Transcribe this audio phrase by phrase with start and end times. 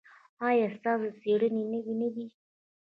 [0.47, 2.27] ایا ستاسو څیړنې نوې نه دي؟